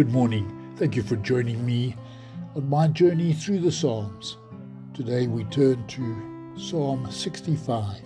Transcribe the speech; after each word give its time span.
Good 0.00 0.12
morning. 0.12 0.72
Thank 0.76 0.96
you 0.96 1.02
for 1.02 1.16
joining 1.16 1.66
me 1.66 1.94
on 2.56 2.70
my 2.70 2.88
journey 2.88 3.34
through 3.34 3.60
the 3.60 3.70
Psalms. 3.70 4.38
Today 4.94 5.26
we 5.26 5.44
turn 5.44 5.86
to 5.88 6.54
Psalm 6.56 7.12
65 7.12 8.00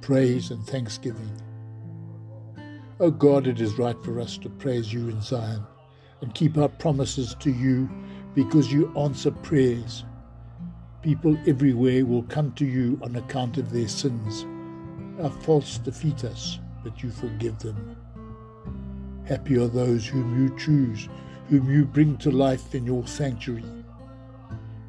Praise 0.00 0.50
and 0.50 0.66
Thanksgiving. 0.66 1.30
O 3.00 3.10
God, 3.10 3.46
it 3.46 3.60
is 3.60 3.78
right 3.78 4.02
for 4.02 4.18
us 4.18 4.38
to 4.38 4.48
praise 4.48 4.90
you 4.90 5.10
in 5.10 5.20
Zion 5.20 5.62
and 6.22 6.34
keep 6.34 6.56
our 6.56 6.70
promises 6.70 7.36
to 7.40 7.50
you 7.50 7.86
because 8.34 8.72
you 8.72 8.90
answer 8.96 9.30
prayers. 9.30 10.06
People 11.02 11.36
everywhere 11.46 12.06
will 12.06 12.22
come 12.22 12.50
to 12.52 12.64
you 12.64 12.98
on 13.02 13.16
account 13.16 13.58
of 13.58 13.70
their 13.70 13.88
sins. 13.88 14.46
Our 15.22 15.28
faults 15.42 15.76
defeat 15.76 16.24
us, 16.24 16.60
but 16.82 17.02
you 17.02 17.10
forgive 17.10 17.58
them. 17.58 17.94
Happy 19.26 19.56
are 19.56 19.68
those 19.68 20.06
whom 20.06 20.36
you 20.40 20.56
choose, 20.58 21.08
whom 21.48 21.70
you 21.70 21.84
bring 21.84 22.16
to 22.18 22.30
life 22.30 22.74
in 22.74 22.84
your 22.84 23.06
sanctuary. 23.06 23.64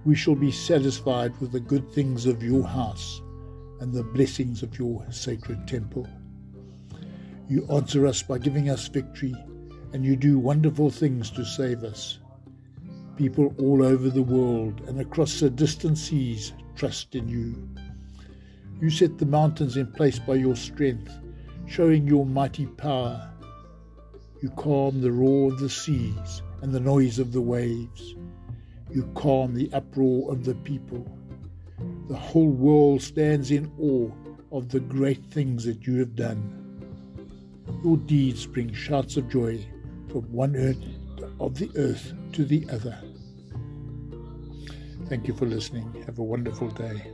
We 0.05 0.15
shall 0.15 0.35
be 0.35 0.51
satisfied 0.51 1.39
with 1.39 1.51
the 1.51 1.59
good 1.59 1.89
things 1.91 2.25
of 2.25 2.43
your 2.43 2.63
house 2.63 3.21
and 3.79 3.93
the 3.93 4.03
blessings 4.03 4.63
of 4.63 4.77
your 4.77 5.05
sacred 5.11 5.67
temple. 5.67 6.07
You 7.47 7.67
answer 7.71 8.07
us 8.07 8.23
by 8.23 8.37
giving 8.37 8.69
us 8.69 8.87
victory, 8.87 9.35
and 9.93 10.03
you 10.03 10.15
do 10.15 10.39
wonderful 10.39 10.89
things 10.89 11.29
to 11.31 11.45
save 11.45 11.83
us. 11.83 12.19
People 13.17 13.53
all 13.59 13.83
over 13.83 14.09
the 14.09 14.23
world 14.23 14.81
and 14.87 14.99
across 14.99 15.39
the 15.39 15.49
distant 15.49 15.97
seas 15.97 16.53
trust 16.75 17.13
in 17.13 17.27
you. 17.27 17.69
You 18.81 18.89
set 18.89 19.17
the 19.17 19.25
mountains 19.25 19.77
in 19.77 19.91
place 19.91 20.17
by 20.17 20.35
your 20.35 20.55
strength, 20.55 21.11
showing 21.67 22.07
your 22.07 22.25
mighty 22.25 22.65
power. 22.65 23.32
You 24.43 24.49
calm 24.49 24.99
the 24.99 25.09
roar 25.09 25.53
of 25.53 25.59
the 25.59 25.69
seas 25.69 26.41
and 26.61 26.73
the 26.73 26.79
noise 26.81 27.17
of 27.17 27.31
the 27.31 27.39
waves. 27.39 28.13
You 28.91 29.09
calm 29.15 29.53
the 29.53 29.71
uproar 29.71 30.29
of 30.33 30.43
the 30.43 30.53
people. 30.53 31.07
The 32.09 32.17
whole 32.17 32.49
world 32.49 33.01
stands 33.01 33.51
in 33.51 33.71
awe 33.79 34.11
of 34.51 34.67
the 34.67 34.81
great 34.81 35.23
things 35.27 35.63
that 35.63 35.87
you 35.87 35.97
have 35.99 36.17
done. 36.17 36.43
Your 37.85 37.95
deeds 37.95 38.45
bring 38.45 38.73
shouts 38.73 39.15
of 39.15 39.29
joy 39.29 39.65
from 40.09 40.23
one 40.23 40.57
earth 40.57 40.83
of 41.39 41.57
the 41.57 41.71
earth 41.77 42.11
to 42.33 42.43
the 42.43 42.67
other. 42.69 43.01
Thank 45.07 45.25
you 45.29 45.33
for 45.33 45.45
listening. 45.45 46.03
Have 46.05 46.19
a 46.19 46.23
wonderful 46.23 46.67
day. 46.71 47.13